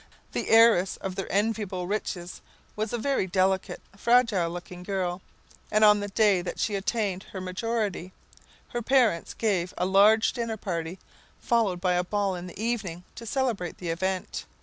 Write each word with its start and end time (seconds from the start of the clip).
The 0.31 0.49
heiress 0.49 0.97
of 0.97 1.13
their 1.13 1.31
enviable 1.31 1.85
riches 1.85 2.41
was 2.75 2.91
a 2.91 2.97
very 2.97 3.27
delicate, 3.27 3.83
fragile 3.95 4.49
looking 4.49 4.81
girl, 4.81 5.21
and 5.71 5.83
on 5.85 5.99
the 5.99 6.07
day 6.07 6.41
that 6.41 6.57
she 6.59 6.73
attained 6.73 7.21
her 7.33 7.39
majority 7.39 8.11
her 8.69 8.81
parents 8.81 9.35
gave 9.35 9.75
a 9.77 9.85
large 9.85 10.33
dinner 10.33 10.57
party, 10.57 10.97
followed 11.39 11.79
by 11.79 11.93
a 11.93 12.03
ball 12.03 12.33
in 12.33 12.47
the 12.47 12.59
evening, 12.59 13.03
to 13.13 13.27
celebrate 13.27 13.77
the 13.77 13.89
event. 13.91 14.45